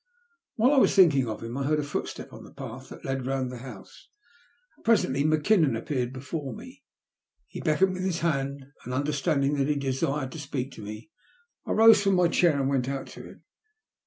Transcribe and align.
While 0.55 0.71
I 0.73 0.77
was 0.79 0.95
thinking 0.95 1.27
of 1.27 1.43
him, 1.43 1.55
I 1.59 1.63
heard 1.63 1.77
a 1.77 1.83
footstep 1.83 2.33
on 2.33 2.43
the 2.43 2.51
path 2.55 2.89
that 2.89 3.05
led 3.05 3.27
round 3.27 3.51
the 3.51 3.59
house, 3.59 4.09
and 4.75 4.83
presently 4.83 5.23
Mackinnon 5.23 5.75
appeared 5.75 6.11
before 6.11 6.55
me. 6.55 6.83
He 7.45 7.61
beckoned 7.61 7.93
with 7.93 8.03
his 8.05 8.21
hand, 8.21 8.65
and 8.83 8.95
understanding 8.95 9.57
that 9.57 9.67
he 9.67 9.75
desired 9.75 10.31
to 10.31 10.39
speak 10.39 10.71
to 10.71 10.81
me, 10.83 11.11
I 11.67 11.73
rose 11.73 12.01
from 12.01 12.15
my 12.15 12.29
chair 12.29 12.59
and 12.59 12.67
went 12.67 12.89
out 12.89 13.05
to 13.09 13.21
him. 13.27 13.43